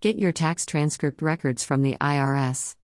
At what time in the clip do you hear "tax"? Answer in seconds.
0.30-0.64